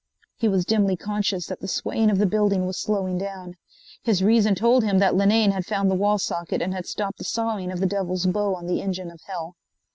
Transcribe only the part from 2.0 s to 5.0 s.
of the building was slowing down. His reason told him